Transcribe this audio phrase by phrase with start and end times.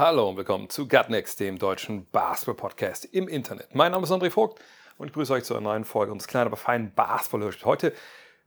[0.00, 3.74] Hallo und willkommen zu Gutnext, dem deutschen Basketball-Podcast im Internet.
[3.74, 4.58] Mein Name ist André Vogt
[4.96, 7.92] und ich grüße euch zu einer neuen Folge unseres kleinen, aber feinen basketball Heute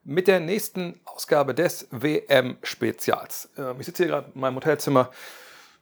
[0.04, 3.50] mit der nächsten Ausgabe des WM-Spezials.
[3.56, 5.12] Ähm, Ich sitze hier gerade in meinem Hotelzimmer,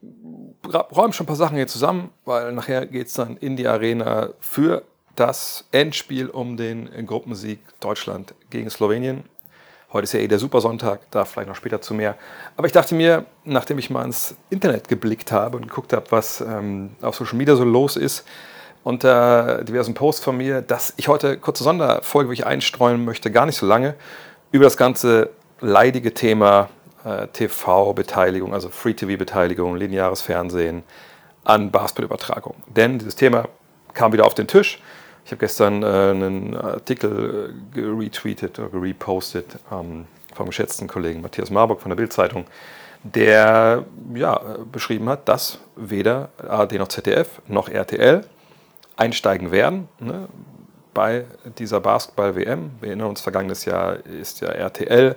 [0.03, 4.33] räume schon ein paar Sachen hier zusammen, weil nachher geht es dann in die Arena
[4.41, 4.83] für
[5.15, 9.23] das Endspiel um den Gruppensieg Deutschland gegen Slowenien.
[9.93, 12.15] Heute ist ja eh der Supersonntag, da vielleicht noch später zu mehr.
[12.55, 16.39] Aber ich dachte mir, nachdem ich mal ins Internet geblickt habe und geguckt habe, was
[16.39, 18.25] ähm, auf Social Media so los ist,
[18.83, 23.45] unter diversen Posts von mir, dass ich heute kurze Sonderfolge, wo ich einstreuen möchte, gar
[23.45, 23.95] nicht so lange,
[24.51, 25.29] über das ganze
[25.59, 26.69] leidige Thema
[27.03, 30.83] äh, TV-Beteiligung, also Free-TV-Beteiligung, lineares Fernsehen
[31.43, 32.55] an Basketballübertragung.
[32.67, 33.49] Denn dieses Thema
[33.93, 34.81] kam wieder auf den Tisch.
[35.31, 41.49] Ich habe gestern äh, einen Artikel äh, retweetet oder repostet ähm, vom geschätzten Kollegen Matthias
[41.49, 42.43] Marburg von der Bild-Zeitung,
[43.03, 48.25] der ja, beschrieben hat, dass weder ARD noch ZDF noch RTL
[48.97, 50.27] einsteigen werden ne,
[50.93, 51.23] bei
[51.57, 52.71] dieser Basketball-WM.
[52.81, 55.15] Wir erinnern uns, vergangenes Jahr ist ja RTL,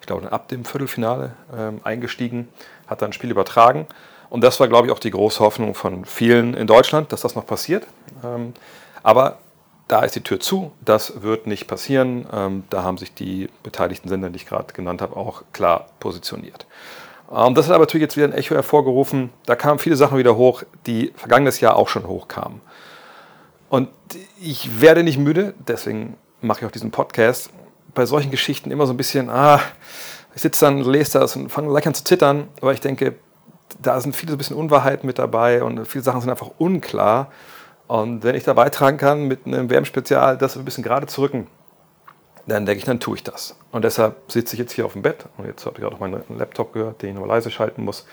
[0.00, 2.48] ich glaube, ab dem Viertelfinale ähm, eingestiegen,
[2.88, 3.86] hat dann ein Spiel übertragen.
[4.28, 7.36] Und das war, glaube ich, auch die große Hoffnung von vielen in Deutschland, dass das
[7.36, 7.86] noch passiert.
[8.24, 8.54] Ähm,
[9.04, 9.38] aber
[9.92, 12.26] da ist die Tür zu, das wird nicht passieren.
[12.32, 16.64] Ähm, da haben sich die beteiligten Sender, die ich gerade genannt habe, auch klar positioniert.
[17.30, 19.28] Ähm, das hat aber natürlich jetzt wieder ein Echo hervorgerufen.
[19.44, 22.62] Da kamen viele Sachen wieder hoch, die vergangenes Jahr auch schon hochkamen.
[23.68, 23.90] Und
[24.40, 27.50] ich werde nicht müde, deswegen mache ich auch diesen Podcast,
[27.94, 29.60] bei solchen Geschichten immer so ein bisschen, ah,
[30.34, 33.16] ich sitze dann, lese das und fange gleich an zu zittern, aber ich denke,
[33.78, 37.30] da sind viele so ein bisschen Unwahrheiten mit dabei und viele Sachen sind einfach unklar.
[37.92, 41.46] Und wenn ich da beitragen kann mit einem WM-Spezial, das ein bisschen gerade zu rücken,
[42.46, 43.54] dann denke ich, dann tue ich das.
[43.70, 46.00] Und deshalb sitze ich jetzt hier auf dem Bett und jetzt habt ihr gerade auch
[46.00, 48.06] meinen Laptop gehört, den ich noch leise schalten muss.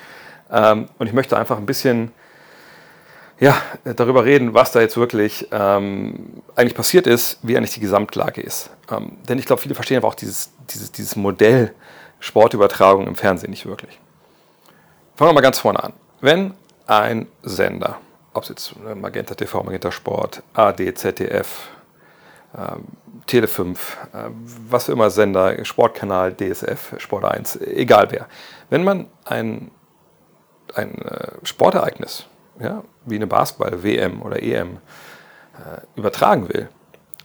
[0.52, 2.12] Ähm, und ich möchte einfach ein bisschen
[3.40, 8.42] ja, darüber reden, was da jetzt wirklich ähm, eigentlich passiert ist, wie eigentlich die Gesamtlage
[8.42, 8.72] ist.
[8.92, 11.74] Ähm, denn ich glaube, viele verstehen aber auch dieses, dieses, dieses Modell
[12.20, 13.98] Sportübertragung im Fernsehen nicht wirklich.
[15.16, 15.94] Fangen wir mal ganz vorne an.
[16.20, 16.54] Wenn
[16.86, 18.02] ein Sender,
[18.34, 21.70] ob es jetzt äh, Magenta TV, Magenta Sport, AD, ZDF,
[22.58, 22.86] ähm,
[23.28, 24.18] Tele 5, äh,
[24.70, 28.28] was für immer Sender, Sportkanal, DSF, Sport 1, egal wer.
[28.70, 29.72] Wenn man ein,
[30.74, 32.26] ein äh, Sportereignis,
[32.60, 36.70] ja, wie eine Basketball-WM oder EM, äh, übertragen will,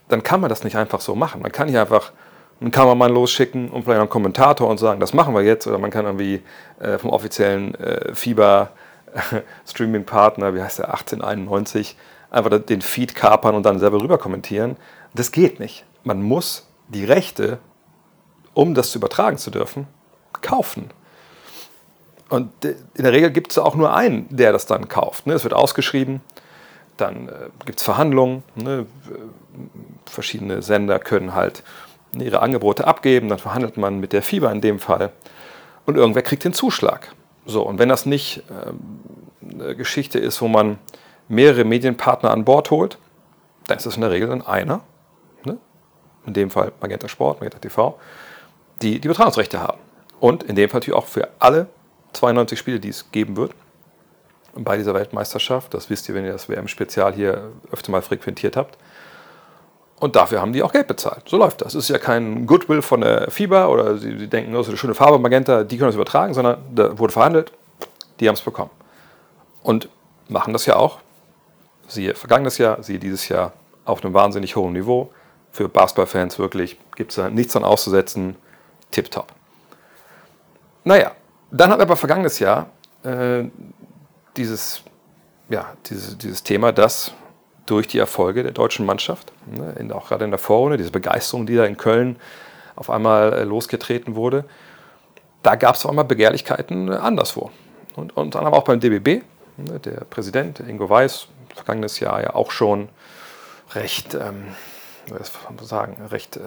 [0.08, 1.42] dann kann man das nicht einfach so machen.
[1.42, 2.12] Man kann hier einfach
[2.60, 5.66] einen Kameramann losschicken und vielleicht einen Kommentator und sagen, das machen wir jetzt.
[5.66, 6.42] Oder man kann irgendwie
[6.78, 8.14] äh, vom offiziellen äh,
[9.64, 11.96] FIBA-Streaming-Partner, wie heißt der, 1891,
[12.30, 14.76] einfach den Feed kapern und dann selber rüber kommentieren.
[15.14, 15.84] Das geht nicht.
[16.02, 17.58] Man muss die Rechte,
[18.52, 19.86] um das zu übertragen zu dürfen,
[20.40, 20.90] kaufen.
[22.28, 25.26] Und in der Regel gibt es auch nur einen, der das dann kauft.
[25.26, 25.34] Ne?
[25.34, 26.20] Es wird ausgeschrieben,
[26.96, 27.32] dann äh,
[27.64, 28.42] gibt es Verhandlungen.
[28.54, 28.86] Ne?
[30.06, 31.62] Verschiedene Sender können halt
[32.18, 35.10] ihre Angebote abgeben, dann verhandelt man mit der FIBA in dem Fall
[35.86, 37.12] und irgendwer kriegt den Zuschlag.
[37.46, 39.00] So, und wenn das nicht ähm,
[39.42, 40.78] eine Geschichte ist, wo man
[41.28, 42.98] mehrere Medienpartner an Bord holt,
[43.66, 44.80] dann ist das in der Regel dann einer,
[45.44, 45.58] ne?
[46.26, 47.98] in dem Fall Magenta Sport, Magenta TV,
[48.82, 49.78] die die Übertragungsrechte haben.
[50.20, 51.68] Und in dem Fall natürlich auch für alle
[52.12, 53.52] 92 Spiele, die es geben wird
[54.54, 55.74] bei dieser Weltmeisterschaft.
[55.74, 58.78] Das wisst ihr, wenn ihr das WM-Spezial hier öfter mal frequentiert habt.
[60.00, 61.28] Und dafür haben die auch Geld bezahlt.
[61.28, 61.74] So läuft das.
[61.74, 64.76] Es ist ja kein Goodwill von der FIBA oder sie, sie denken, das ist eine
[64.76, 67.52] schöne Farbe, Magenta, die können das übertragen, sondern da wurde verhandelt,
[68.20, 68.70] die haben es bekommen.
[69.62, 69.88] Und
[70.28, 70.98] machen das ja auch,
[71.86, 73.52] siehe vergangenes Jahr, siehe dieses Jahr,
[73.84, 75.10] auf einem wahnsinnig hohen Niveau.
[75.52, 78.36] Für Basketballfans wirklich gibt es da nichts dran auszusetzen.
[78.90, 79.26] Tipptopp.
[80.84, 81.12] Naja,
[81.50, 82.70] dann wir aber vergangenes Jahr
[83.02, 83.44] äh,
[84.36, 84.82] dieses,
[85.48, 87.12] ja, dieses, dieses Thema, dass
[87.66, 91.46] durch die Erfolge der deutschen Mannschaft, ne, in, auch gerade in der Vorrunde, diese Begeisterung,
[91.46, 92.16] die da in Köln
[92.76, 94.44] auf einmal äh, losgetreten wurde,
[95.42, 97.50] da gab es auf einmal Begehrlichkeiten äh, anderswo.
[97.96, 99.24] Und unter anderem auch beim DBB,
[99.56, 102.88] ne, der Präsident Ingo Weiß, vergangenes Jahr ja auch schon
[103.74, 104.54] recht, ähm,
[105.08, 105.32] was
[105.68, 106.40] sagen, recht äh,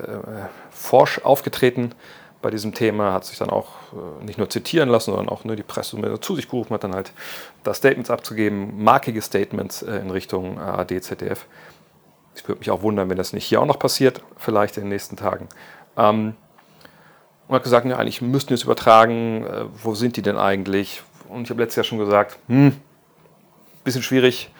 [0.71, 1.93] forsch aufgetreten
[2.41, 5.55] bei diesem Thema, hat sich dann auch äh, nicht nur zitieren lassen, sondern auch ne,
[5.55, 7.11] die Presse zu sich gerufen, hat dann halt
[7.63, 11.45] da Statements abzugeben, markige Statements äh, in Richtung ARD, ZDF.
[12.35, 14.89] Ich würde mich auch wundern, wenn das nicht hier auch noch passiert, vielleicht in den
[14.89, 15.47] nächsten Tagen.
[15.97, 16.35] Ähm,
[17.47, 19.45] und hat gesagt, ja, eigentlich müssten wir es übertragen.
[19.45, 21.01] Äh, wo sind die denn eigentlich?
[21.29, 22.73] Und ich habe letztes Jahr schon gesagt, hm,
[23.83, 24.51] bisschen schwierig,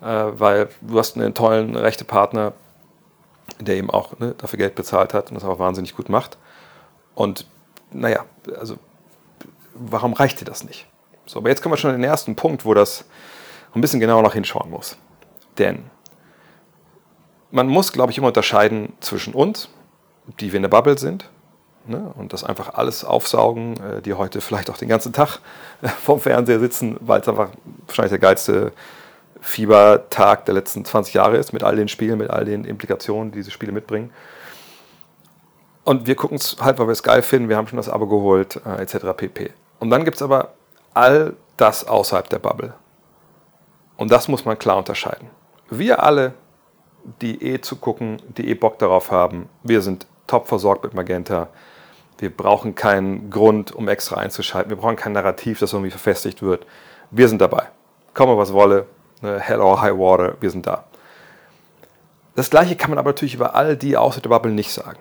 [0.00, 2.52] äh, weil du hast einen tollen rechte Partner,
[3.60, 6.36] der eben auch ne, dafür Geld bezahlt hat und das auch wahnsinnig gut macht.
[7.14, 7.46] Und
[7.90, 8.24] naja,
[8.58, 8.76] also
[9.74, 10.86] warum reicht dir das nicht?
[11.26, 13.04] So, aber jetzt kommen wir schon an den ersten Punkt, wo das
[13.74, 14.96] ein bisschen genauer noch hinschauen muss.
[15.58, 15.84] Denn
[17.50, 19.68] man muss, glaube ich, immer unterscheiden zwischen uns,
[20.40, 21.28] die wir in der Bubble sind,
[21.86, 25.40] ne, und das einfach alles aufsaugen, äh, die heute vielleicht auch den ganzen Tag
[25.82, 27.50] äh, vorm Fernseher sitzen, weil es einfach
[27.86, 28.72] wahrscheinlich der geilste
[29.40, 33.38] Fiebertag der letzten 20 Jahre ist, mit all den Spielen, mit all den Implikationen, die
[33.38, 34.12] diese Spiele mitbringen.
[35.84, 38.06] Und wir gucken es halt, weil wir es geil finden, wir haben schon das Abo
[38.06, 38.98] geholt, äh, etc.
[39.16, 39.52] pp.
[39.80, 40.52] Und dann gibt es aber
[40.94, 42.74] all das außerhalb der Bubble.
[43.96, 45.28] Und das muss man klar unterscheiden.
[45.70, 46.34] Wir alle,
[47.20, 51.48] die eh zu gucken, die eh Bock darauf haben, wir sind top versorgt mit Magenta.
[52.18, 54.70] Wir brauchen keinen Grund, um extra einzuschalten.
[54.70, 56.64] Wir brauchen kein Narrativ, das irgendwie verfestigt wird.
[57.10, 57.68] Wir sind dabei.
[58.14, 58.86] Komme, was wolle.
[59.20, 60.84] Ne, hell or high water, wir sind da.
[62.34, 64.98] Das gleiche kann man aber natürlich über all die außer der Bubble nicht sagen.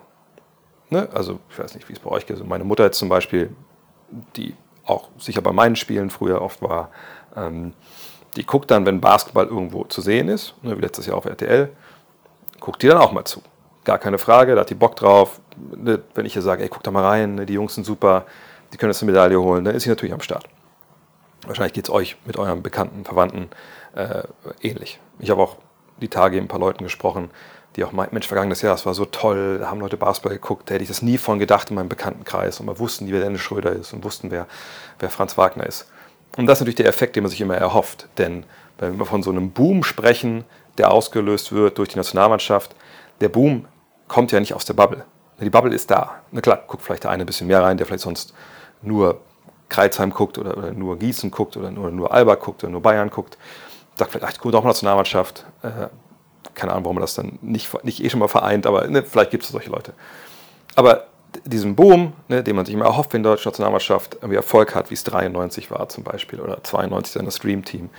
[0.91, 1.07] Ne?
[1.13, 2.45] Also, ich weiß nicht, wie es bei euch ist.
[2.45, 3.55] Meine Mutter jetzt zum Beispiel,
[4.35, 4.53] die
[4.85, 6.91] auch sicher bei meinen Spielen früher oft war,
[7.35, 7.73] ähm,
[8.35, 11.69] die guckt dann, wenn Basketball irgendwo zu sehen ist, ne, wie letztes Jahr auf RTL,
[12.59, 13.41] guckt die dann auch mal zu.
[13.85, 15.39] Gar keine Frage, da hat die Bock drauf.
[15.57, 18.25] Ne, wenn ich ihr sage, ey, guck da mal rein, ne, die Jungs sind super,
[18.73, 20.45] die können jetzt eine Medaille holen, dann ist sie natürlich am Start.
[21.47, 23.49] Wahrscheinlich geht es euch mit euren Bekannten, Verwandten
[23.95, 24.23] äh,
[24.61, 24.99] ähnlich.
[25.19, 25.57] Ich habe auch
[26.01, 27.31] die Tage mit ein paar Leuten gesprochen,
[27.75, 30.69] die auch meinten, Mensch, vergangenes Jahr, das war so toll, da haben Leute Basketball geguckt,
[30.69, 33.41] da hätte ich das nie von gedacht in meinem Bekanntenkreis und wir wussten, wer Dennis
[33.41, 34.47] Schröder ist und wussten, wer,
[34.99, 35.87] wer Franz Wagner ist.
[36.37, 38.45] Und das ist natürlich der Effekt, den man sich immer erhofft, denn
[38.77, 40.43] wenn wir von so einem Boom sprechen,
[40.77, 42.75] der ausgelöst wird durch die Nationalmannschaft,
[43.19, 43.65] der Boom
[44.07, 45.05] kommt ja nicht aus der Bubble.
[45.39, 46.21] Die Bubble ist da.
[46.31, 48.33] Na klar, guckt vielleicht der eine ein bisschen mehr rein, der vielleicht sonst
[48.81, 49.21] nur
[49.69, 53.09] Kreuzheim guckt oder, oder nur Gießen guckt oder nur, nur Alba guckt oder nur Bayern
[53.09, 53.37] guckt
[54.01, 55.45] sagt vielleicht, ach, gut, auch Nationalmannschaft.
[55.61, 55.87] Äh,
[56.55, 59.31] keine Ahnung, warum man das dann nicht, nicht eh schon mal vereint, aber ne, vielleicht
[59.31, 59.93] gibt es solche Leute.
[60.75, 61.05] Aber
[61.45, 64.89] diesen Boom, ne, den man sich immer erhofft, wenn die deutsche Nationalmannschaft irgendwie Erfolg hat,
[64.89, 67.89] wie es 93 war zum Beispiel oder 92 dann das Stream-Team,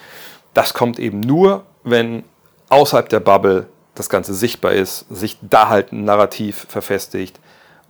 [0.54, 2.24] das kommt eben nur, wenn
[2.68, 7.38] außerhalb der Bubble das Ganze sichtbar ist, sich da halt ein Narrativ verfestigt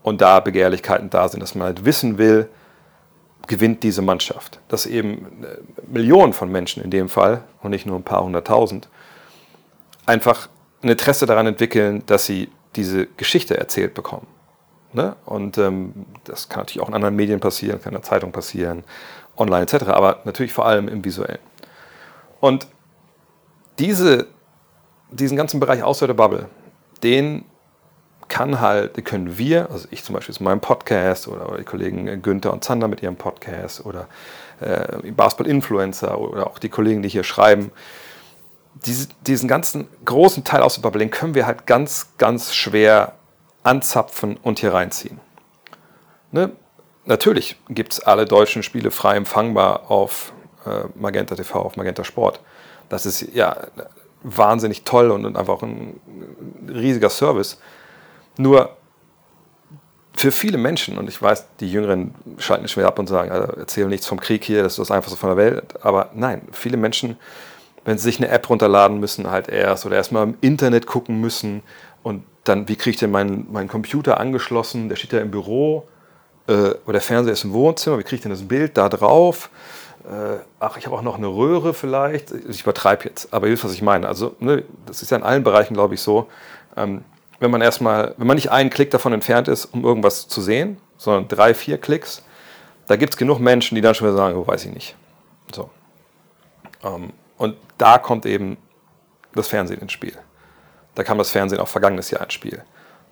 [0.03, 2.49] und da Begehrlichkeiten da sind, dass man halt wissen will,
[3.47, 4.61] gewinnt diese Mannschaft.
[4.69, 8.89] Dass eben äh, Millionen von Menschen in dem Fall und nicht nur ein paar hunderttausend
[10.07, 10.49] einfach
[10.83, 14.27] ein Interesse daran entwickeln, dass sie diese Geschichte erzählt bekommen.
[14.93, 15.17] Ne?
[15.25, 18.85] Und ähm, das kann natürlich auch in anderen Medien passieren, kann in der Zeitung passieren,
[19.37, 21.39] online etc., aber natürlich vor allem im Visuellen.
[22.41, 22.67] Und
[23.79, 24.27] diese,
[25.11, 26.49] diesen ganzen Bereich außer der Bubble,
[27.03, 27.45] den
[28.29, 32.53] kann halt, können wir, also ich zum Beispiel mit meinem Podcast oder, die Kollegen Günther
[32.53, 34.09] und Zander mit ihrem Podcast oder
[34.61, 37.73] äh, Basketball-Influencer oder auch die Kollegen, die hier schreiben,
[38.75, 43.15] diese, diesen ganzen großen Teil aus der Bubble, können wir halt ganz, ganz schwer
[43.63, 45.21] anzapfen und hier reinziehen.
[46.31, 46.51] Ne?
[47.05, 50.33] Natürlich gibt es alle deutschen Spiele frei empfangbar auf
[50.65, 52.41] äh, Magenta TV, auf Magenta Sport.
[52.89, 53.57] Das ist ja
[54.23, 56.01] wahnsinnig toll und, und einfach ein
[56.69, 57.59] riesiger Service.
[58.37, 58.77] Nur
[60.15, 63.87] für viele Menschen, und ich weiß, die Jüngeren schalten schwer ab und sagen, also erzähl
[63.87, 65.75] nichts vom Krieg hier, das ist das Einfachste von der Welt.
[65.83, 67.17] Aber nein, viele Menschen,
[67.85, 71.63] wenn sie sich eine App runterladen müssen, halt erst oder erstmal im Internet gucken müssen
[72.03, 74.89] und dann, wie kriege ich denn meinen, meinen Computer angeschlossen?
[74.89, 75.87] Der steht ja im Büro
[76.49, 79.51] äh, oder der Fernseher ist im Wohnzimmer, wie kriege ich denn das Bild da drauf?
[80.05, 82.33] Äh, ach, ich habe auch noch eine Röhre vielleicht.
[82.49, 84.09] Ich übertreibe jetzt, aber ihr wisst, was ich meine.
[84.09, 86.27] Also, ne, das ist ja in allen Bereichen, glaube ich, so.
[86.77, 87.05] Ähm,
[87.39, 90.79] wenn man erstmal, wenn man nicht einen Klick davon entfernt ist, um irgendwas zu sehen,
[90.97, 92.23] sondern drei, vier Klicks,
[92.87, 94.97] da gibt es genug Menschen, die dann schon wieder sagen, oh, weiß ich nicht.
[95.55, 95.71] So.
[96.85, 97.13] Ähm,
[97.43, 98.57] und da kommt eben
[99.35, 100.17] das Fernsehen ins Spiel.
[100.95, 102.63] Da kam das Fernsehen auch vergangenes Jahr ins Spiel.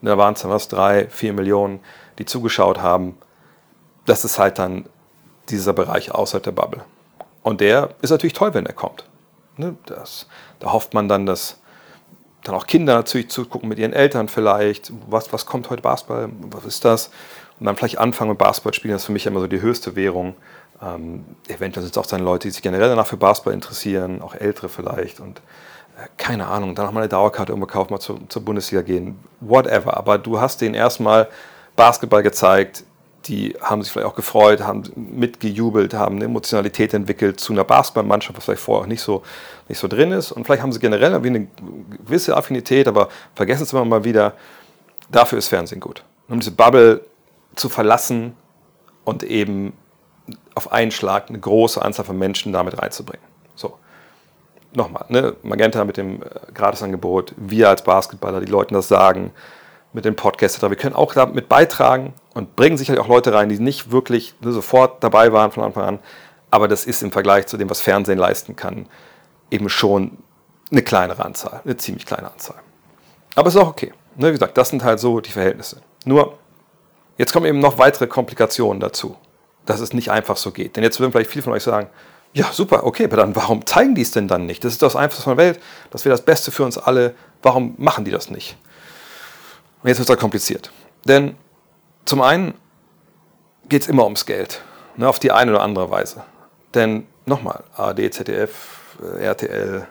[0.00, 1.80] Und da waren es dann was, drei, vier Millionen,
[2.20, 3.18] die zugeschaut haben.
[4.06, 4.86] Das ist halt dann
[5.48, 6.84] dieser Bereich außerhalb der Bubble.
[7.42, 9.04] Und der ist natürlich toll, wenn er kommt.
[9.56, 10.28] Ne, das,
[10.60, 11.58] da hofft man dann, dass
[12.44, 14.92] dann auch Kinder natürlich zugucken mit ihren Eltern vielleicht.
[15.08, 16.28] Was, was kommt heute Basketball?
[16.50, 17.10] Was ist das?
[17.58, 19.96] Und dann vielleicht anfangen mit Basketball spielen, das ist für mich immer so die höchste
[19.96, 20.36] Währung.
[20.82, 24.34] Ähm, eventuell sind es auch dann Leute, die sich generell danach für Basketball interessieren, auch
[24.34, 25.20] ältere vielleicht.
[25.20, 25.38] Und
[25.98, 29.96] äh, keine Ahnung, dann auch mal eine Dauerkarte irgendwo mal zur, zur Bundesliga gehen, whatever.
[29.96, 31.28] Aber du hast denen erstmal
[31.76, 32.84] Basketball gezeigt,
[33.26, 38.36] die haben sich vielleicht auch gefreut, haben mitgejubelt, haben eine Emotionalität entwickelt zu einer Basketballmannschaft,
[38.36, 39.22] was vielleicht vorher auch nicht so,
[39.68, 40.32] nicht so drin ist.
[40.32, 41.46] Und vielleicht haben sie generell eine
[42.04, 44.34] gewisse Affinität, aber vergessen Sie immer mal wieder,
[45.10, 46.02] dafür ist Fernsehen gut.
[46.28, 47.02] Um diese Bubble
[47.56, 48.34] zu verlassen
[49.04, 49.74] und eben
[50.54, 53.24] auf einen Schlag eine große Anzahl von Menschen damit reinzubringen.
[53.54, 53.78] So.
[54.72, 55.34] Nochmal, ne?
[55.42, 59.32] Magenta mit dem äh, Gratisangebot, wir als Basketballer, die Leuten das sagen,
[59.92, 63.58] mit dem Podcast, wir können auch damit beitragen und bringen sicherlich auch Leute rein, die
[63.58, 65.98] nicht wirklich sofort dabei waren von Anfang an.
[66.50, 68.86] Aber das ist im Vergleich zu dem, was Fernsehen leisten kann,
[69.50, 70.18] eben schon
[70.70, 72.58] eine kleinere Anzahl, eine ziemlich kleine Anzahl.
[73.34, 73.92] Aber es ist auch okay.
[74.16, 75.80] Ne, wie gesagt, das sind halt so die Verhältnisse.
[76.04, 76.38] Nur,
[77.16, 79.16] jetzt kommen eben noch weitere Komplikationen dazu,
[79.66, 80.76] dass es nicht einfach so geht.
[80.76, 81.88] Denn jetzt würden vielleicht viele von euch sagen,
[82.32, 84.64] ja, super, okay, aber dann warum zeigen die es denn dann nicht?
[84.64, 87.14] Das ist das Einfachste von der Welt, das wäre das Beste für uns alle.
[87.42, 88.56] Warum machen die das nicht?
[89.82, 90.70] Und jetzt wird es halt kompliziert.
[91.06, 91.36] Denn
[92.04, 92.54] zum einen
[93.68, 94.62] geht es immer ums Geld,
[94.96, 96.22] ne, auf die eine oder andere Weise.
[96.74, 98.50] Denn nochmal, ARD, ZDF,
[99.02, 99.86] äh, RTL,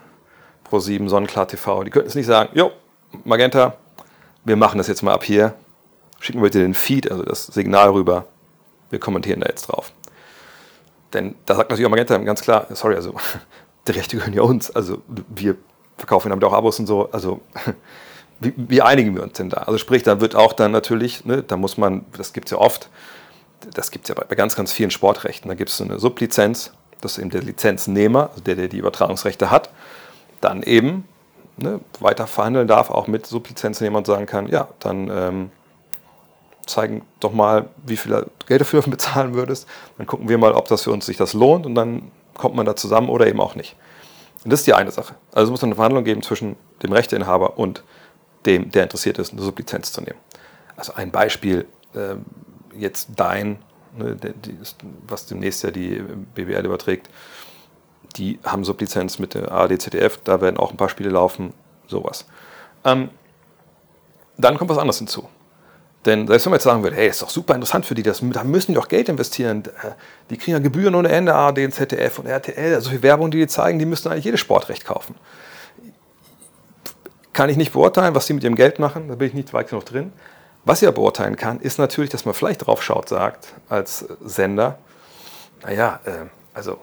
[0.69, 2.71] Pro7, Sonnenklar TV, die könnten es nicht sagen, jo,
[3.23, 3.75] Magenta,
[4.45, 5.55] wir machen das jetzt mal ab hier,
[6.19, 8.25] schicken wir bitte den Feed, also das Signal rüber,
[8.89, 9.91] wir kommentieren da jetzt drauf.
[11.13, 13.15] Denn da sagt natürlich auch Magenta ganz klar, sorry, also
[13.87, 15.55] die Rechte gehören ja uns, also wir
[15.97, 17.41] verkaufen damit auch Abos und so, also
[18.39, 19.57] wie, wie, einigen wir uns denn da?
[19.57, 22.57] Also sprich, da wird auch dann natürlich, ne, da muss man, das gibt es ja
[22.57, 22.89] oft,
[23.73, 25.99] das gibt es ja bei, bei, ganz, ganz vielen Sportrechten, da gibt es so eine
[25.99, 29.69] Sublizenz, das ist eben der Lizenznehmer, also der, der die Übertragungsrechte hat,
[30.41, 31.07] dann eben
[31.57, 35.51] ne, weiter verhandeln darf, auch mit Sublizenznehmern und sagen kann, ja, dann ähm,
[36.69, 40.83] zeigen doch mal, wie viel Geld dafür bezahlen würdest, dann gucken wir mal, ob das
[40.83, 43.75] für uns sich das lohnt und dann kommt man da zusammen oder eben auch nicht.
[44.43, 45.15] Und das ist die eine Sache.
[45.33, 47.83] Also es muss eine Verhandlung geben zwischen dem Rechteinhaber und
[48.45, 50.19] dem, der interessiert ist, eine Sublizenz zu nehmen.
[50.77, 52.15] Also ein Beispiel, äh,
[52.77, 53.59] jetzt Dein,
[53.97, 54.57] ne, die,
[55.07, 56.01] was demnächst ja die
[56.35, 57.09] BWL überträgt,
[58.15, 61.53] die haben Sublizenz mit der ARD, ZDF, da werden auch ein paar Spiele laufen,
[61.87, 62.25] sowas.
[62.85, 63.09] Ähm,
[64.37, 65.27] dann kommt was anderes hinzu.
[66.05, 68.21] Denn selbst wenn man jetzt sagen würde, hey, ist doch super interessant für die, das,
[68.21, 69.63] da müssen die doch Geld investieren.
[69.65, 69.91] Äh,
[70.29, 72.73] die kriegen ja Gebühren ohne Ende, ARD, ZDF und RTL.
[72.73, 75.15] Also viel Werbung, die die zeigen, die müssten eigentlich jedes Sportrecht kaufen.
[77.33, 79.69] Kann ich nicht beurteilen, was sie mit ihrem Geld machen, da bin ich nicht weit
[79.69, 80.13] genug drin.
[80.65, 84.77] Was ich aber beurteilen kann, ist natürlich, dass man vielleicht drauf schaut, sagt, als Sender,
[85.63, 86.79] naja, äh, also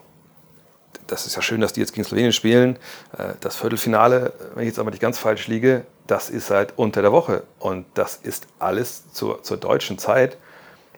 [1.06, 2.78] das ist ja schön, dass die jetzt gegen Slowenien spielen.
[3.16, 7.02] Äh, das Viertelfinale, wenn ich jetzt aber nicht ganz falsch liege, das ist halt unter
[7.02, 7.44] der Woche.
[7.58, 10.36] Und das ist alles zur, zur deutschen Zeit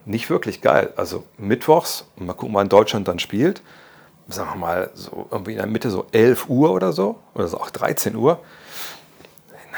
[0.04, 0.92] nicht wirklich geil.
[0.96, 3.62] Also mittwochs, mal gucken, wann Deutschland dann spielt,
[4.28, 7.58] sagen wir mal so irgendwie in der Mitte so 11 Uhr oder so, oder so
[7.58, 8.40] auch 13 Uhr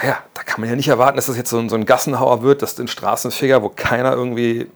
[0.02, 2.42] naja, da kann man ja nicht erwarten, dass das jetzt so ein, so ein Gassenhauer
[2.42, 4.68] wird, dass den Straßenfeger, wo keiner irgendwie äh,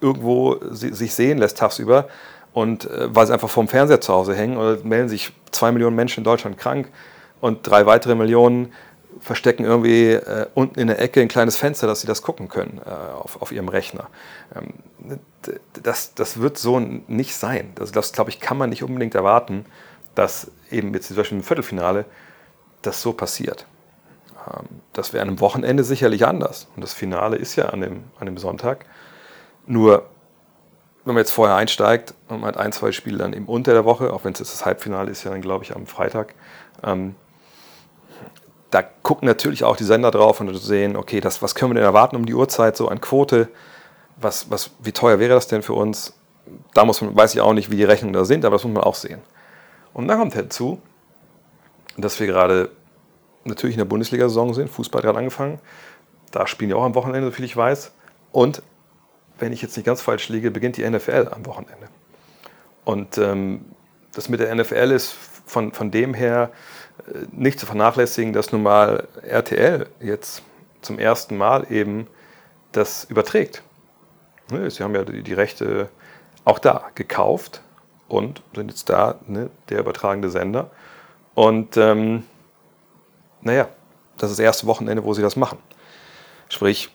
[0.00, 2.08] irgendwo sich sehen lässt tagsüber
[2.52, 5.96] und äh, weil sie einfach vorm Fernseher zu Hause hängen oder melden sich zwei Millionen
[5.96, 6.88] Menschen in Deutschland krank
[7.40, 8.72] und drei weitere Millionen
[9.26, 12.80] verstecken irgendwie äh, unten in der Ecke ein kleines Fenster, dass sie das gucken können
[12.86, 14.08] äh, auf, auf ihrem Rechner.
[14.54, 15.18] Ähm,
[15.82, 17.72] das, das wird so nicht sein.
[17.74, 19.66] Das, das glaube ich, kann man nicht unbedingt erwarten,
[20.14, 22.04] dass eben jetzt zum Beispiel im Viertelfinale
[22.82, 23.66] das so passiert.
[24.46, 26.68] Ähm, das wäre an einem Wochenende sicherlich anders.
[26.76, 28.86] Und das Finale ist ja an dem, an dem Sonntag.
[29.66, 30.08] Nur,
[31.04, 33.84] wenn man jetzt vorher einsteigt und man hat ein, zwei Spiele dann eben unter der
[33.84, 36.36] Woche, auch wenn es jetzt das Halbfinale ist, ja dann glaube ich am Freitag,
[36.84, 37.16] ähm,
[38.76, 41.84] da gucken natürlich auch die Sender drauf und sehen, okay, das, was können wir denn
[41.84, 43.48] erwarten um die Uhrzeit, so an Quote,
[44.18, 46.12] was, was, wie teuer wäre das denn für uns?
[46.74, 48.74] Da muss man, weiß ich auch nicht, wie die Rechnungen da sind, aber das muss
[48.74, 49.22] man auch sehen.
[49.94, 50.82] Und dann kommt hinzu,
[51.96, 52.68] dass wir gerade
[53.44, 54.68] natürlich in der Bundesliga-Saison sind.
[54.68, 55.58] Fußball gerade angefangen.
[56.30, 57.92] Da spielen die auch am Wochenende, soviel ich weiß.
[58.30, 58.62] Und
[59.38, 61.88] wenn ich jetzt nicht ganz falsch liege, beginnt die NFL am Wochenende.
[62.84, 63.64] Und ähm,
[64.12, 65.14] das mit der NFL ist
[65.46, 66.50] von, von dem her
[67.32, 70.42] nicht zu vernachlässigen, dass nun mal RTL jetzt
[70.82, 72.06] zum ersten Mal eben
[72.72, 73.62] das überträgt.
[74.50, 75.88] Ne, sie haben ja die, die Rechte
[76.44, 77.62] auch da gekauft
[78.08, 80.70] und sind jetzt da ne, der übertragende Sender.
[81.34, 82.24] Und ähm,
[83.40, 83.68] naja,
[84.16, 85.58] das ist das erste Wochenende, wo sie das machen.
[86.48, 86.90] Sprich,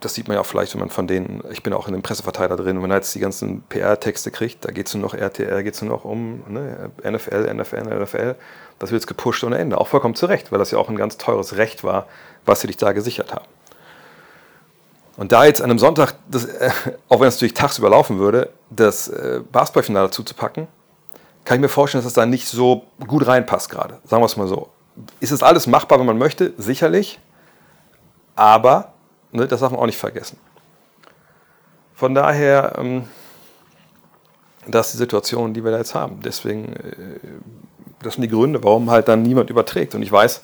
[0.00, 2.02] das sieht man ja auch vielleicht, wenn man von denen, ich bin auch in dem
[2.02, 5.62] Presseverteiler drin, wenn man jetzt die ganzen PR-Texte kriegt, da geht es nur noch RTL,
[5.62, 8.34] geht es nur noch um ne, NFL, NFL, NFL.
[8.78, 9.78] Das wird jetzt gepusht ohne Ende.
[9.78, 12.06] Auch vollkommen zu Recht, weil das ja auch ein ganz teures Recht war,
[12.44, 13.46] was sie dich da gesichert haben.
[15.16, 16.70] Und da jetzt an einem Sonntag, das, äh,
[17.08, 20.68] auch wenn es natürlich tagsüber laufen würde, das äh, Basketballfinale zuzupacken,
[21.46, 23.98] kann ich mir vorstellen, dass das da nicht so gut reinpasst gerade.
[24.04, 24.68] Sagen wir es mal so
[25.20, 26.52] ist es alles machbar, wenn man möchte?
[26.56, 27.18] Sicherlich.
[28.34, 28.92] Aber,
[29.32, 30.38] ne, das darf man auch nicht vergessen.
[31.94, 33.04] Von daher, ähm,
[34.66, 36.20] das ist die Situation, die wir da jetzt haben.
[36.22, 37.18] Deswegen, äh,
[38.02, 39.94] das sind die Gründe, warum halt dann niemand überträgt.
[39.94, 40.42] Und ich weiß,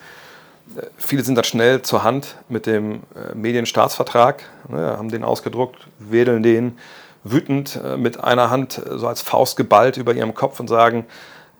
[0.76, 5.86] äh, viele sind da schnell zur Hand mit dem äh, Medienstaatsvertrag, ne, haben den ausgedruckt,
[5.98, 6.78] wedeln den
[7.24, 11.06] wütend äh, mit einer Hand äh, so als Faust geballt über ihrem Kopf und sagen,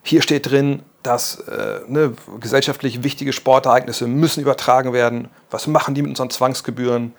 [0.02, 5.28] hier steht drin, dass äh, ne, gesellschaftlich wichtige Sportereignisse müssen übertragen werden.
[5.50, 7.12] Was machen die mit unseren Zwangsgebühren?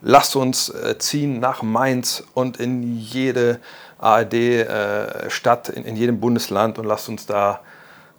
[0.00, 3.60] Lasst uns äh, ziehen nach Mainz und in jede
[3.98, 7.60] ARD-Stadt, äh, in, in jedem Bundesland und lasst uns da,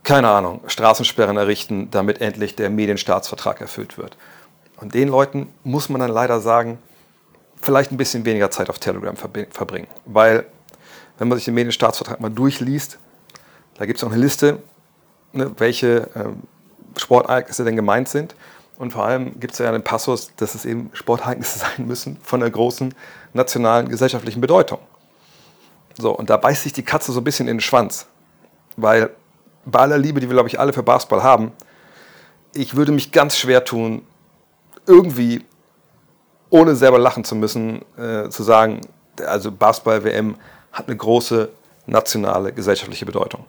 [0.04, 4.18] keine Ahnung, Straßensperren errichten, damit endlich der Medienstaatsvertrag erfüllt wird.
[4.78, 6.78] Und den Leuten muss man dann leider sagen,
[7.62, 9.88] vielleicht ein bisschen weniger Zeit auf Telegram verbringen.
[10.06, 10.46] Weil,
[11.18, 12.98] wenn man sich den Medienstaatsvertrag mal durchliest,
[13.78, 14.60] da gibt es auch eine Liste,
[15.32, 16.44] ne, welche ähm,
[16.98, 18.36] Sportereignisse denn gemeint sind.
[18.78, 22.42] Und vor allem gibt es ja den Passus, dass es eben Sportereignisse sein müssen von
[22.42, 22.94] einer großen
[23.34, 24.80] nationalen gesellschaftlichen Bedeutung.
[25.98, 28.08] So, und da beißt sich die Katze so ein bisschen in den Schwanz.
[28.78, 29.12] Weil
[29.66, 31.52] bei aller Liebe, die wir, glaube ich, alle für Basketball haben,
[32.54, 34.04] ich würde mich ganz schwer tun,
[34.86, 35.44] irgendwie
[36.50, 38.82] ohne selber lachen zu müssen, äh, zu sagen,
[39.26, 40.36] also Basketball-WM
[40.72, 41.50] hat eine große
[41.86, 43.46] nationale gesellschaftliche Bedeutung.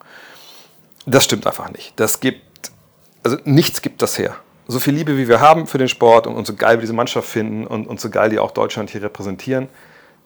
[1.06, 1.92] Das stimmt einfach nicht.
[1.96, 2.72] Das gibt,
[3.22, 4.36] also nichts gibt das her.
[4.66, 6.94] So viel Liebe, wie wir haben für den Sport und, und so geil wir diese
[6.94, 9.68] Mannschaft finden und, und so geil die auch Deutschland hier repräsentieren,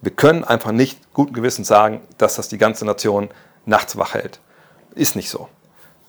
[0.01, 3.31] wir können einfach nicht guten Gewissens sagen, dass das die ganze Nation
[3.67, 4.41] nachts wach hält.
[4.95, 5.49] Ist nicht so.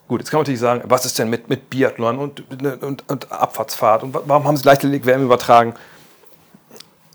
[0.08, 2.44] Gut, jetzt kann man natürlich sagen, was ist denn mit, mit Biathlon und,
[2.84, 5.74] und, und Abfahrtsfahrt und warum haben sie Leichtathletik-WM übertragen?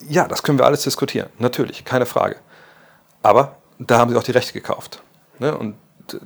[0.08, 2.36] Ja, das können wir alles diskutieren, natürlich, keine Frage.
[3.22, 5.02] Aber da haben sie auch die Rechte gekauft.
[5.38, 5.56] Ne?
[5.56, 5.74] Und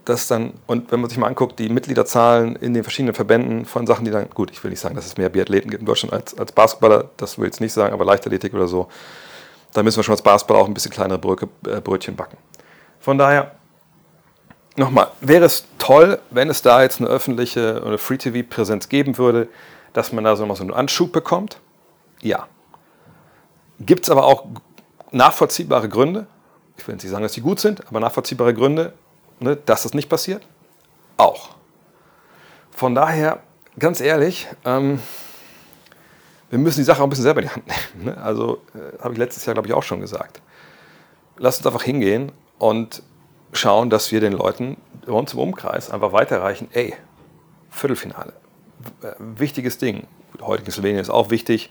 [0.04, 3.86] das dann, und wenn man sich mal anguckt, die Mitgliederzahlen in den verschiedenen Verbänden von
[3.86, 6.12] Sachen, die dann, gut, ich will nicht sagen, dass es mehr Biathleten gibt in Deutschland
[6.12, 8.88] als, als Basketballer, das will ich jetzt nicht sagen, aber Leichtathletik oder so,
[9.72, 12.38] da müssen wir schon als Basketballer auch ein bisschen kleinere Bröke, äh, Brötchen backen.
[12.98, 13.52] Von daher,
[14.76, 19.48] nochmal, wäre es toll, wenn es da jetzt eine öffentliche oder Free-TV-Präsenz geben würde,
[19.92, 21.60] dass man da so mal so einen Anschub bekommt?
[22.20, 22.48] Ja.
[23.80, 24.46] Gibt es aber auch
[25.12, 26.26] nachvollziehbare Gründe,
[26.78, 28.94] ich will nicht sagen, dass die gut sind, aber nachvollziehbare Gründe,
[29.40, 30.46] ne, dass das nicht passiert?
[31.16, 31.56] Auch.
[32.70, 33.40] Von daher,
[33.78, 35.00] ganz ehrlich, ähm,
[36.50, 38.04] wir müssen die Sache auch ein bisschen selber in die Hand nehmen.
[38.06, 38.22] Ne?
[38.22, 40.40] Also, äh, habe ich letztes Jahr, glaube ich, auch schon gesagt.
[41.36, 43.02] Lass uns einfach hingehen und
[43.52, 46.94] schauen, dass wir den Leuten bei uns im Umkreis einfach weiterreichen, ey,
[47.70, 48.32] Viertelfinale,
[49.02, 50.06] äh, wichtiges Ding.
[50.40, 51.70] Heute in Slowenien ist auch wichtig,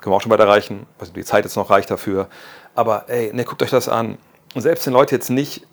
[0.00, 2.28] können wir auch schon weiterreichen, also die Zeit jetzt noch reicht dafür.
[2.74, 4.18] Aber ey, ne, guckt euch das an.
[4.54, 5.66] Und selbst wenn Leute jetzt nicht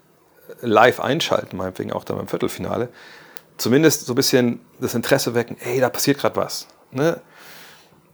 [0.61, 2.89] live einschalten, meinetwegen auch dann beim Viertelfinale,
[3.57, 6.67] zumindest so ein bisschen das Interesse wecken, ey, da passiert gerade was.
[6.91, 7.19] Ne?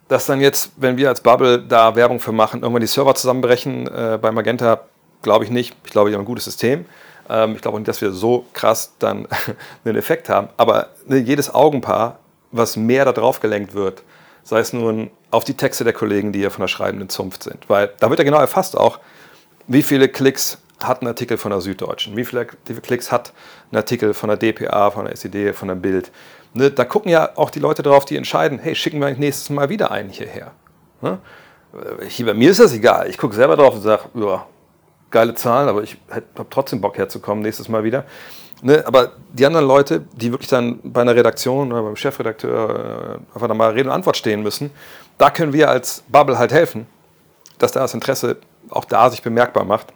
[0.08, 3.88] Dass dann jetzt, wenn wir als Bubble da Werbung für machen, irgendwann die Server zusammenbrechen
[3.88, 4.82] äh, bei Magenta,
[5.22, 5.76] glaube ich nicht.
[5.86, 6.86] Ich glaube, die haben ein gutes System.
[7.30, 9.28] Ähm, ich glaube nicht, dass wir so krass dann
[9.86, 10.50] einen Effekt haben.
[10.58, 12.20] Aber ne, jedes Augenpaar,
[12.52, 14.04] was mehr darauf gelenkt wird,
[14.44, 17.70] sei es nun auf die Texte der Kollegen, die hier von der schreibenden Zunft sind.
[17.70, 19.00] Weil da wird ja genau erfasst auch,
[19.68, 23.34] wie viele Klicks hat ein Artikel von der Süddeutschen, wie viele, Klicks hat
[23.72, 26.12] ein Artikel von der DPA, von der SED, von der Bild.
[26.54, 29.70] Ne, da gucken ja auch die Leute drauf, die entscheiden, hey, schicken wir nächstes Mal
[29.70, 30.52] wieder einen hierher.
[31.02, 31.20] Ne?
[32.08, 33.10] Hier, bei mir ist das egal.
[33.10, 34.46] Ich gucke selber drauf und sage, ja,
[35.10, 38.06] geile Zahlen, aber ich habe trotzdem Bock herzukommen nächstes Mal wieder.
[38.62, 43.36] Ne, aber die anderen Leute, die wirklich dann bei einer Redaktion oder beim Chefredakteur äh,
[43.36, 44.72] einfach mal Rede und Antwort stehen müssen,
[45.18, 46.88] da können wir als Bubble halt helfen,
[47.58, 48.38] dass da das Interesse
[48.74, 49.88] auch da sich bemerkbar macht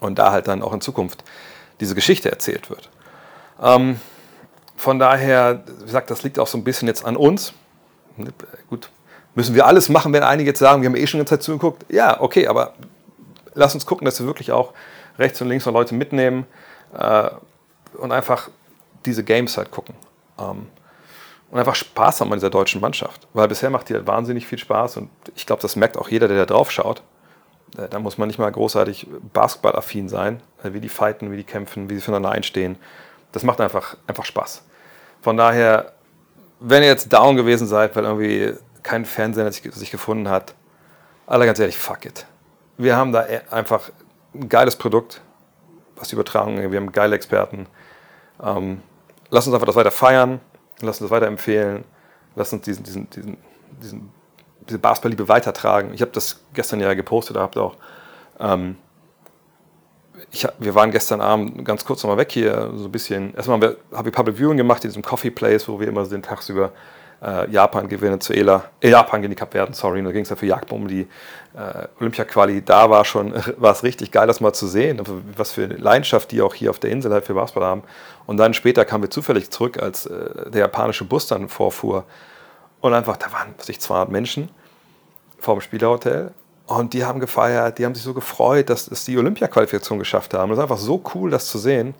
[0.00, 1.24] und da halt dann auch in Zukunft
[1.80, 2.90] diese Geschichte erzählt wird.
[3.60, 4.00] Ähm,
[4.76, 7.52] von daher, wie gesagt, das liegt auch so ein bisschen jetzt an uns.
[8.68, 8.90] Gut,
[9.34, 11.90] müssen wir alles machen, wenn einige jetzt sagen, wir haben eh schon eine Zeit zugeguckt.
[11.90, 12.74] Ja, okay, aber
[13.54, 14.72] lass uns gucken, dass wir wirklich auch
[15.18, 16.46] rechts und links von Leute mitnehmen
[16.96, 17.30] äh,
[17.96, 18.50] und einfach
[19.04, 19.94] diese Games halt gucken.
[20.38, 20.66] Ähm,
[21.50, 23.28] und einfach Spaß haben an dieser deutschen Mannschaft.
[23.34, 26.26] Weil bisher macht die halt wahnsinnig viel Spaß und ich glaube, das merkt auch jeder,
[26.26, 27.02] der da drauf schaut.
[27.76, 31.44] Äh, da muss man nicht mal großartig basketballaffin sein, äh, wie die fighten, wie die
[31.44, 32.76] kämpfen, wie sie füreinander einstehen.
[33.32, 34.62] Das macht einfach, einfach Spaß.
[35.20, 35.92] Von daher,
[36.60, 40.54] wenn ihr jetzt down gewesen seid, weil irgendwie kein Fernseher sich, gefunden hat,
[41.26, 42.26] alle ganz ehrlich, fuck it.
[42.76, 43.90] Wir haben da e, einfach
[44.34, 45.20] ein geiles Produkt,
[45.96, 47.66] was die Übertragung, wir haben geile Experten.
[48.42, 48.82] Ähm,
[49.30, 50.40] lasst uns einfach das weiter feiern,
[50.80, 51.84] lasst uns das weiterempfehlen,
[52.34, 53.36] lasst uns diesen, diesen, diesen,
[53.80, 54.10] diesen
[54.68, 55.92] diese Basketball-Liebe weitertragen.
[55.94, 57.76] Ich habe das gestern ja gepostet, habt auch.
[58.40, 58.76] Ähm,
[60.30, 63.34] ich, wir waren gestern Abend ganz kurz nochmal weg hier, so ein bisschen.
[63.34, 66.72] Erstmal habe ich Public Viewing gemacht in diesem Coffee Place, wo wir immer sind tagsüber.
[67.22, 70.46] äh, Japan gegen Venezuela, äh, Japan gegen die Kapverden, sorry, da ging es ja für
[70.46, 71.02] Jagd um die
[71.54, 72.62] äh, Olympia-Quali.
[72.62, 75.00] Da war schon, war es richtig geil, das mal zu sehen,
[75.36, 77.82] was für eine Leidenschaft die auch hier auf der Insel halt für Basketball haben.
[78.26, 82.04] Und dann später kamen wir zufällig zurück, als äh, der japanische Bus dann vorfuhr.
[82.82, 84.50] Und einfach, da waren sich 200 Menschen
[85.38, 86.32] vor dem Spielerhotel
[86.66, 90.50] und die haben gefeiert, die haben sich so gefreut, dass, dass die Olympia-Qualifikation geschafft haben.
[90.50, 91.94] Das ist einfach so cool, das zu sehen.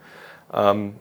[0.52, 0.96] Ähm,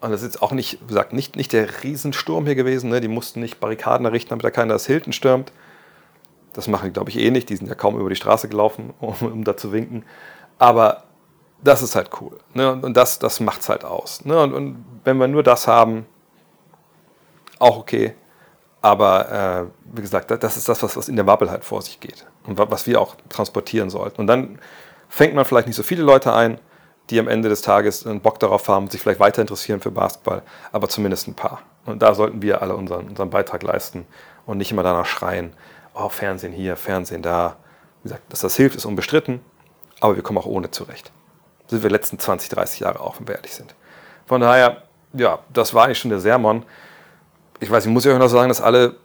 [0.00, 2.90] und das ist jetzt auch nicht, gesagt, nicht, nicht der Riesensturm hier gewesen.
[2.90, 3.00] Ne?
[3.00, 5.52] Die mussten nicht Barrikaden errichten, damit da keiner das Hilton stürmt.
[6.52, 7.48] Das machen die, glaube ich, eh nicht.
[7.48, 10.04] Die sind ja kaum über die Straße gelaufen, um, um da zu winken.
[10.58, 11.04] Aber
[11.62, 12.38] das ist halt cool.
[12.52, 12.70] Ne?
[12.70, 14.24] Und, und, das, das macht es halt aus.
[14.24, 14.38] Ne?
[14.38, 16.06] Und, und, wenn wir nur das haben,
[17.58, 18.14] auch okay.
[18.84, 22.00] Aber äh, wie gesagt, das ist das, was, was in der Bubble halt vor sich
[22.00, 22.26] geht.
[22.46, 24.20] Und was wir auch transportieren sollten.
[24.20, 24.58] Und dann
[25.08, 26.60] fängt man vielleicht nicht so viele Leute ein,
[27.08, 30.42] die am Ende des Tages einen Bock darauf haben, sich vielleicht weiter interessieren für Basketball,
[30.70, 31.62] aber zumindest ein paar.
[31.86, 34.04] Und da sollten wir alle unseren, unseren Beitrag leisten
[34.44, 35.54] und nicht immer danach schreien,
[35.94, 37.56] oh, Fernsehen hier, Fernsehen da.
[38.02, 39.40] Wie gesagt, dass das hilft, ist unbestritten,
[40.00, 41.10] aber wir kommen auch ohne zurecht.
[41.68, 43.74] Sind wir letzten 20, 30 Jahre auch, wenn wir ehrlich sind.
[44.26, 44.82] Von daher,
[45.14, 46.66] ja, das war eigentlich schon der Sermon.
[47.64, 48.96] Ich weiß, ich muss euch noch sagen, dass alle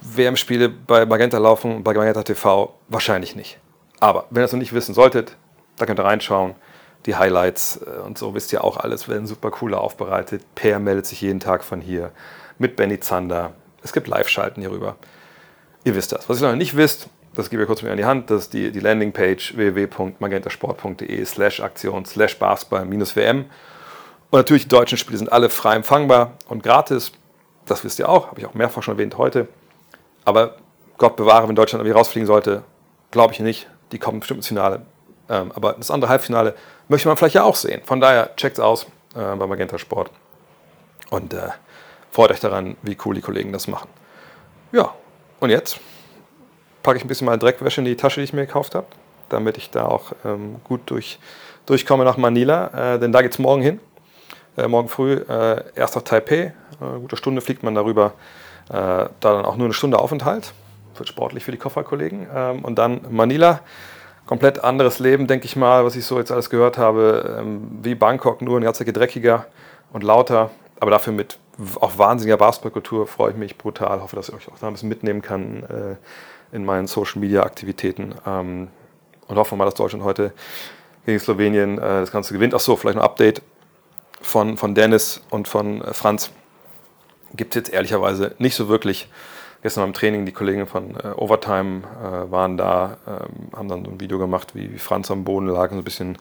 [0.00, 3.58] WM-Spiele bei Magenta laufen, bei Magenta TV wahrscheinlich nicht.
[3.98, 5.36] Aber wenn ihr es noch nicht wissen solltet,
[5.76, 6.54] da könnt ihr reinschauen
[7.06, 10.42] die Highlights äh, und so wisst ihr auch alles, werden super cool aufbereitet.
[10.54, 12.12] Per meldet sich jeden Tag von hier
[12.58, 13.54] mit Benny Zander.
[13.82, 14.94] Es gibt Live-Schalten hierüber.
[15.82, 16.28] Ihr wisst das.
[16.28, 18.52] Was ihr noch nicht wisst, das gebe ich kurz mir an die Hand, das ist
[18.52, 23.46] die, die Landingpage www.magentasport.de slash Aktion slash Basketball minus WM.
[24.30, 27.10] Und natürlich, die deutschen Spiele sind alle frei empfangbar und gratis.
[27.66, 29.48] Das wisst ihr auch, habe ich auch mehrfach schon erwähnt heute.
[30.24, 30.56] Aber
[30.98, 32.62] Gott bewahre, wenn Deutschland irgendwie rausfliegen sollte,
[33.10, 33.68] glaube ich nicht.
[33.92, 34.82] Die kommen bestimmt ins Finale.
[35.28, 36.54] Ähm, aber das andere Halbfinale
[36.88, 37.82] möchte man vielleicht ja auch sehen.
[37.84, 40.10] Von daher checkt es aus äh, bei Magenta Sport
[41.10, 41.48] und äh,
[42.10, 43.88] freut euch daran, wie cool die Kollegen das machen.
[44.72, 44.94] Ja,
[45.40, 45.78] und jetzt
[46.82, 48.86] packe ich ein bisschen mal Dreckwäsche in die Tasche, die ich mir gekauft habe,
[49.28, 51.18] damit ich da auch ähm, gut durch,
[51.66, 53.80] durchkomme nach Manila, äh, denn da geht es morgen hin.
[54.56, 58.12] Äh, morgen früh äh, erst nach Taipei, eine gute Stunde fliegt man darüber,
[58.68, 60.52] äh, da dann auch nur eine Stunde Aufenthalt,
[60.96, 63.60] wird sportlich für die Kofferkollegen, ähm, und dann Manila.
[64.26, 67.94] Komplett anderes Leben, denke ich mal, was ich so jetzt alles gehört habe, ähm, wie
[67.94, 69.46] Bangkok, nur ein ganzer dreckiger
[69.92, 71.38] und lauter, aber dafür mit
[71.80, 74.02] auch wahnsinniger Basketballkultur freue ich mich brutal.
[74.02, 77.42] Hoffe, dass ich euch auch da ein bisschen mitnehmen kann äh, in meinen Social Media
[77.42, 78.14] Aktivitäten.
[78.26, 78.68] Ähm,
[79.28, 80.32] und hoffe mal, dass Deutschland heute
[81.06, 82.54] gegen Slowenien äh, das Ganze gewinnt.
[82.54, 83.42] Achso, vielleicht ein Update
[84.20, 86.30] von, von Dennis und von äh, Franz.
[87.34, 89.08] Gibt es jetzt ehrlicherweise nicht so wirklich
[89.62, 93.90] gestern beim Training, die Kollegen von äh, Overtime äh, waren da, ähm, haben dann so
[93.90, 96.18] ein Video gemacht, wie, wie Franz am Boden lag und so ein bisschen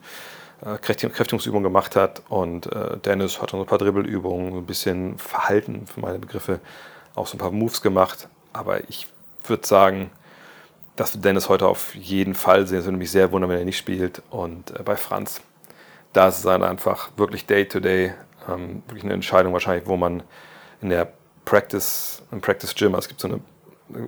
[0.66, 2.24] äh, Kräftigungsübungen gemacht hat.
[2.30, 2.70] Und
[3.06, 6.60] Dennis hat dann so ein paar Dribbelübungen, so ein bisschen Verhalten für meine Begriffe,
[7.14, 8.30] auch so ein paar Moves gemacht.
[8.54, 9.08] Aber ich
[9.46, 10.10] würde sagen,
[10.96, 12.80] dass wir Dennis heute auf jeden Fall sehen.
[12.80, 14.22] Es würde mich sehr wundern, wenn er nicht spielt.
[14.32, 15.42] Und bei Franz,
[16.16, 20.24] da ist es dann einfach wirklich Day-to-Day, -Day, ähm, wirklich eine Entscheidung wahrscheinlich, wo man
[20.82, 21.12] in der
[21.44, 22.96] Practice, im Practice Gym.
[22.96, 23.40] Also es gibt so eine,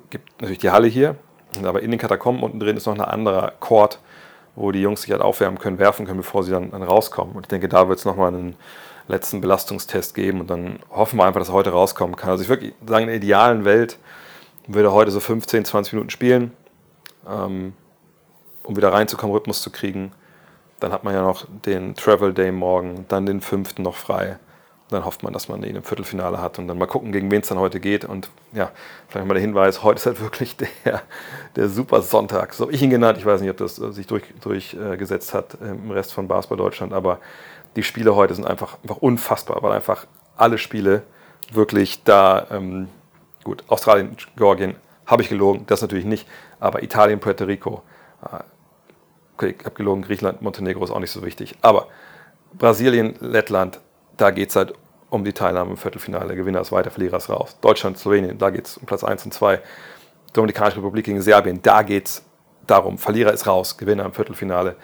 [0.10, 1.15] gibt natürlich die Halle hier,
[1.63, 4.00] aber in den Katakomben unten drin ist noch ein anderer Court,
[4.56, 7.36] wo die Jungs sich halt aufwärmen können, werfen können, bevor sie dann, dann rauskommen.
[7.36, 8.56] Und ich denke, da wird es nochmal einen
[9.08, 12.32] letzten Belastungstest geben und dann hoffen wir einfach, dass er heute rauskommen kann.
[12.32, 13.98] Also ich würde sagen, in der idealen Welt
[14.67, 16.52] würde er heute so 15, 20 Minuten spielen,
[17.30, 17.74] ähm,
[18.63, 20.12] um wieder reinzukommen, Rhythmus zu kriegen.
[20.80, 24.38] Dann hat man ja noch den Travel Day morgen, dann den fünften noch frei
[24.90, 27.42] dann hofft man, dass man ihn im Viertelfinale hat und dann mal gucken, gegen wen
[27.42, 28.06] es dann heute geht.
[28.06, 28.72] Und ja,
[29.10, 31.02] vielleicht mal der Hinweis, heute ist halt wirklich der,
[31.56, 32.54] der Super Sonntag.
[32.54, 33.18] So habe ich ihn genannt.
[33.18, 36.58] Ich weiß nicht, ob das äh, sich durchgesetzt durch, äh, hat im Rest von Basketball
[36.58, 37.20] Deutschland, aber
[37.76, 41.04] die Spiele heute sind einfach, einfach unfassbar, weil einfach alle Spiele
[41.52, 42.88] wirklich da, ähm,
[43.44, 46.28] gut, Australien, Georgien, habe ich gelogen, das natürlich nicht,
[46.60, 47.84] aber Italien, Puerto Rico,
[48.24, 48.40] äh,
[49.38, 51.88] okay, ich habe gelogen, Griechenland, Montenegro ist auch nicht so wichtig, aber
[52.54, 53.80] Brasilien, Lettland,
[54.17, 54.73] da geht es halt
[55.10, 56.36] um die Teilnahme im Viertelfinale.
[56.36, 57.58] Gewinner ist weiter, Verlierer ist raus.
[57.62, 59.62] Deutschland, Slowenien, da geht es um Platz 1 und 2.
[60.34, 62.23] Dominikanische Republik gegen Serbien, da geht es
[62.65, 64.76] darum, Verlierer ist raus, Gewinner im Viertelfinale.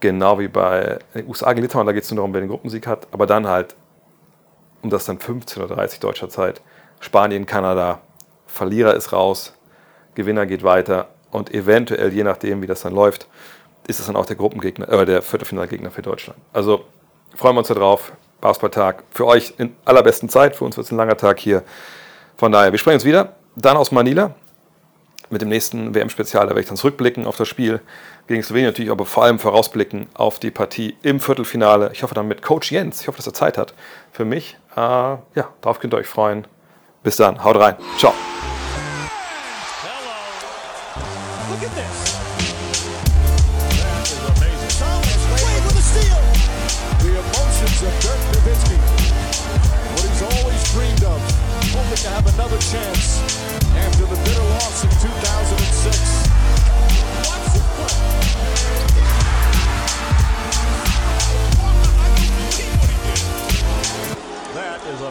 [0.00, 3.06] Genau wie bei USA gegen Litauen, da geht es nur darum, wer den Gruppensieg hat.
[3.12, 3.76] Aber dann halt,
[4.82, 6.60] um das dann 15 oder 30 deutscher Zeit,
[7.00, 8.00] Spanien, Kanada,
[8.46, 9.54] Verlierer ist raus,
[10.14, 13.26] Gewinner geht weiter und eventuell, je nachdem, wie das dann läuft,
[13.86, 16.38] ist es dann auch der Gruppengegner, äh, der Viertelfinalgegner für Deutschland.
[16.52, 16.84] Also
[17.34, 18.12] freuen wir uns darauf.
[18.40, 19.04] Basketballtag.
[19.10, 21.62] Für euch in allerbesten Zeit, für uns wird es ein langer Tag hier.
[22.36, 23.36] Von daher, wir sprechen uns wieder.
[23.56, 24.34] Dann aus Manila
[25.30, 26.42] mit dem nächsten WM-Spezial.
[26.44, 27.80] Da werde ich dann zurückblicken auf das Spiel
[28.26, 31.90] gegen Slowenien natürlich, aber vor allem vorausblicken auf die Partie im Viertelfinale.
[31.92, 33.00] Ich hoffe dann mit Coach Jens.
[33.00, 33.72] Ich hoffe, dass er Zeit hat
[34.12, 34.58] für mich.
[34.76, 36.46] Äh, ja, darauf könnt ihr euch freuen.
[37.02, 37.76] Bis dann, haut rein.
[37.98, 38.12] Ciao.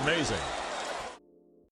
[0.04, 0.62] Amazing.